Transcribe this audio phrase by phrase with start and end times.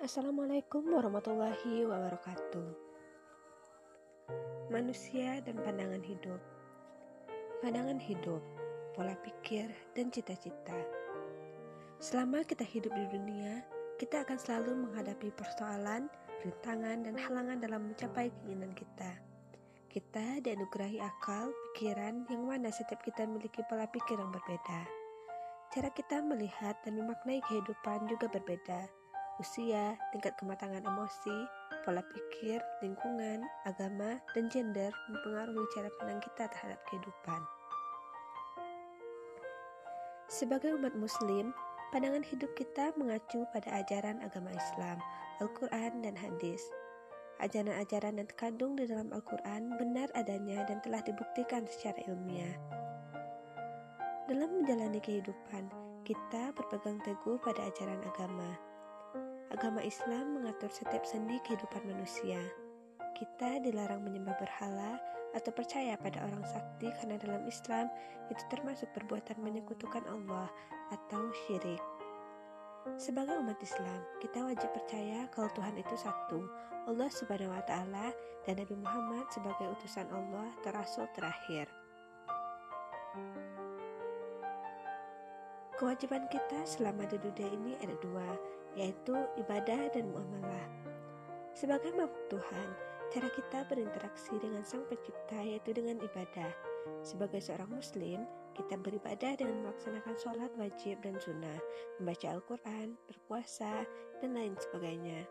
[0.00, 2.72] Assalamualaikum warahmatullahi wabarakatuh.
[4.72, 6.40] Manusia dan pandangan hidup.
[7.60, 8.40] Pandangan hidup,
[8.96, 10.72] pola pikir, dan cita-cita.
[12.00, 13.60] Selama kita hidup di dunia,
[14.00, 16.08] kita akan selalu menghadapi persoalan,
[16.48, 19.20] rintangan, dan halangan dalam mencapai keinginan kita.
[19.92, 24.80] Kita dianugerahi akal, pikiran, yang mana setiap kita memiliki pola pikir yang berbeda.
[25.68, 28.88] Cara kita melihat dan memaknai kehidupan juga berbeda
[29.40, 31.48] usia, tingkat kematangan emosi,
[31.82, 37.40] pola pikir, lingkungan, agama, dan gender mempengaruhi cara pandang kita terhadap kehidupan.
[40.28, 41.56] Sebagai umat Muslim,
[41.90, 45.00] pandangan hidup kita mengacu pada ajaran agama Islam,
[45.40, 46.60] Al-Quran, dan hadis.
[47.40, 52.54] Ajaran-ajaran yang terkandung di dalam Al-Quran benar adanya dan telah dibuktikan secara ilmiah.
[54.28, 55.72] Dalam menjalani kehidupan,
[56.04, 58.69] kita berpegang teguh pada ajaran agama
[59.50, 62.38] Agama Islam mengatur setiap sendi kehidupan manusia.
[63.18, 65.02] Kita dilarang menyembah berhala
[65.34, 67.90] atau percaya pada orang sakti karena dalam Islam
[68.30, 70.46] itu termasuk perbuatan menyekutukan Allah
[70.94, 71.82] atau syirik.
[72.94, 76.46] Sebagai umat Islam, kita wajib percaya kalau Tuhan itu satu,
[76.86, 78.14] Allah Subhanahu wa taala
[78.46, 81.66] dan Nabi Muhammad sebagai utusan Allah terasul terakhir.
[85.74, 88.28] Kewajiban kita selama di dunia ini ada dua,
[88.78, 90.66] yaitu ibadah dan muamalah.
[91.54, 92.68] Sebagai makhluk Tuhan,
[93.10, 96.52] cara kita berinteraksi dengan Sang Pencipta yaitu dengan ibadah.
[97.02, 101.58] Sebagai seorang Muslim, kita beribadah dengan melaksanakan sholat wajib dan sunnah,
[101.98, 103.84] membaca Al-Quran, berpuasa,
[104.22, 105.26] dan lain sebagainya.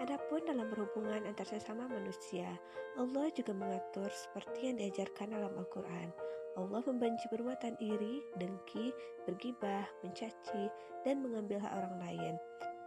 [0.00, 2.48] Adapun dalam berhubungan antar sesama manusia,
[2.96, 6.29] Allah juga mengatur seperti yang diajarkan dalam Al-Quran.
[6.58, 8.90] Allah membenci perbuatan iri, dengki,
[9.28, 10.66] bergibah, mencaci,
[11.06, 12.34] dan mengambil hak orang lain,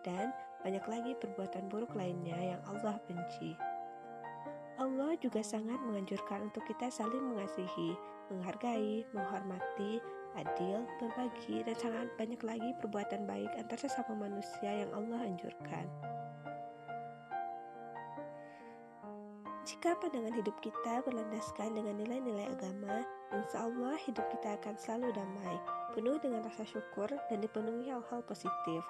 [0.03, 3.56] dan banyak lagi perbuatan buruk lainnya yang Allah benci.
[4.81, 7.94] Allah juga sangat menganjurkan untuk kita saling mengasihi,
[8.34, 10.01] menghargai, menghormati,
[10.34, 15.85] adil, berbagi, dan sangat banyak lagi perbuatan baik antar sesama manusia yang Allah anjurkan.
[19.63, 25.57] Jika pandangan hidup kita berlandaskan dengan nilai-nilai agama, insya Allah hidup kita akan selalu damai,
[25.97, 28.81] penuh dengan rasa syukur dan dipenuhi hal-hal positif.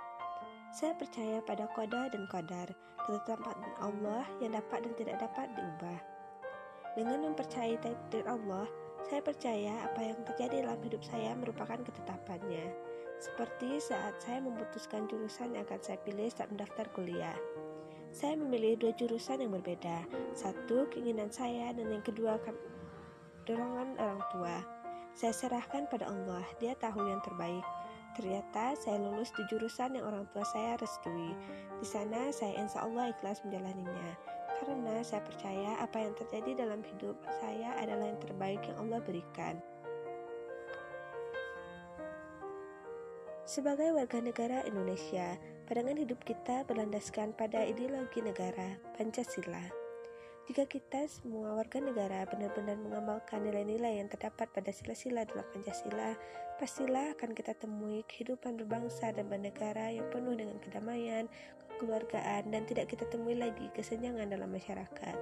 [0.74, 2.70] Saya percaya pada koda dan kodar,
[3.06, 6.00] ketetapan Allah yang dapat dan tidak dapat diubah.
[6.94, 8.66] Dengan mempercayai takdir Allah,
[9.06, 12.74] saya percaya apa yang terjadi dalam hidup saya merupakan ketetapannya.
[13.20, 17.38] Seperti saat saya memutuskan jurusan yang akan saya pilih saat mendaftar kuliah.
[18.14, 20.06] Saya memilih dua jurusan yang berbeda.
[20.38, 22.38] Satu keinginan saya dan yang kedua
[23.46, 24.56] dorongan orang tua.
[25.14, 27.64] Saya serahkan pada Allah, dia tahu yang terbaik.
[28.14, 31.34] Ternyata saya lulus di jurusan yang orang tua saya restui.
[31.82, 34.10] Di sana saya insya Allah ikhlas menjalaninya.
[34.62, 39.58] Karena saya percaya apa yang terjadi dalam hidup saya adalah yang terbaik yang Allah berikan.
[43.44, 49.83] Sebagai warga negara Indonesia, Pandangan hidup kita berlandaskan pada ideologi negara, Pancasila.
[50.44, 56.20] Jika kita semua warga negara benar-benar mengamalkan nilai-nilai yang terdapat pada sila-sila dalam Pancasila,
[56.60, 61.32] pastilah akan kita temui kehidupan berbangsa dan bernegara yang penuh dengan kedamaian,
[61.64, 65.16] kekeluargaan, dan tidak kita temui lagi kesenjangan dalam masyarakat.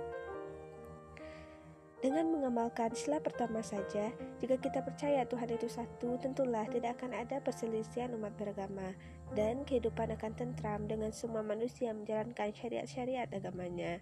[2.01, 4.09] Dengan mengamalkan sila pertama saja,
[4.41, 8.97] jika kita percaya Tuhan itu satu, tentulah tidak akan ada perselisihan umat beragama,
[9.37, 14.01] dan kehidupan akan tentram dengan semua manusia menjalankan syariat-syariat agamanya.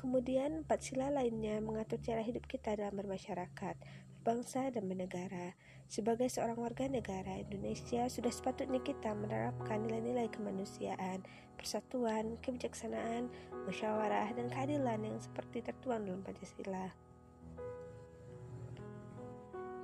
[0.00, 3.76] Kemudian, empat sila lainnya mengatur cara hidup kita dalam bermasyarakat,
[4.16, 5.52] berbangsa, dan bernegara.
[5.92, 11.20] Sebagai seorang warga negara Indonesia, sudah sepatutnya kita menerapkan nilai-nilai kemanusiaan,
[11.60, 13.28] persatuan, kebijaksanaan,
[13.68, 16.96] musyawarah, dan keadilan yang seperti tertuang dalam Pancasila.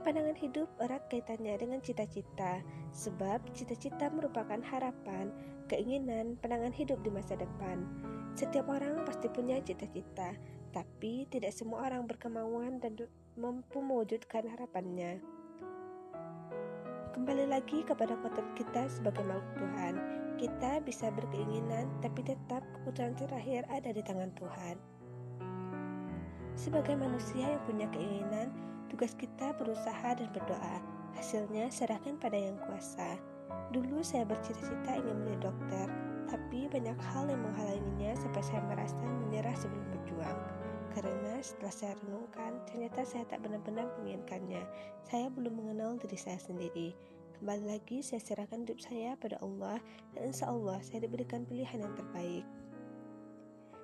[0.00, 5.29] Pandangan hidup erat kaitannya dengan cita-cita, sebab cita-cita merupakan harapan,
[5.69, 7.85] keinginan, pandangan hidup di masa depan.
[8.37, 10.37] Setiap orang pasti punya cita-cita,
[10.69, 12.93] tapi tidak semua orang berkemauan dan
[13.33, 15.25] mampu mewujudkan harapannya.
[17.17, 19.94] Kembali lagi kepada kotor kita sebagai makhluk Tuhan.
[20.37, 24.77] Kita bisa berkeinginan, tapi tetap keputusan terakhir ada di tangan Tuhan.
[26.61, 28.53] Sebagai manusia yang punya keinginan,
[28.93, 30.85] tugas kita berusaha dan berdoa.
[31.17, 33.17] Hasilnya serahkan pada yang kuasa.
[33.73, 35.89] Dulu saya bercita-cita ingin menjadi dokter,
[36.26, 40.38] tapi banyak hal yang menghalanginya sampai saya merasa menyerah sebelum berjuang.
[40.96, 44.64] Karena setelah saya renungkan, ternyata saya tak benar-benar menginginkannya.
[45.06, 46.96] Saya belum mengenal diri saya sendiri.
[47.37, 49.76] Kembali lagi saya serahkan hidup saya pada Allah
[50.17, 52.49] dan insya Allah saya diberikan pilihan yang terbaik.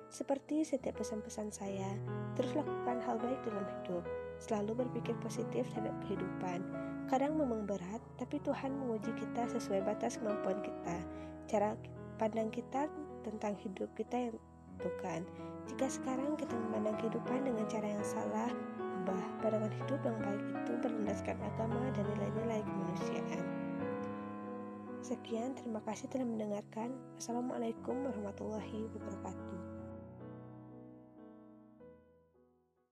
[0.09, 1.89] Seperti setiap pesan-pesan saya,
[2.37, 4.05] terus lakukan hal baik dalam hidup.
[4.41, 6.65] Selalu berpikir positif terhadap kehidupan.
[7.09, 10.97] Kadang memang berat, tapi Tuhan menguji kita sesuai batas kemampuan kita.
[11.49, 11.77] Cara
[12.17, 12.87] pandang kita
[13.23, 14.35] tentang hidup kita yang
[14.77, 15.21] tentukan.
[15.71, 18.49] Jika sekarang kita memandang kehidupan dengan cara yang salah,
[19.03, 23.43] ubah pandangan hidup yang baik itu berlandaskan agama dan nilai-nilai kemanusiaan.
[25.03, 26.95] Sekian, terima kasih telah mendengarkan.
[27.19, 29.72] Assalamualaikum warahmatullahi wabarakatuh.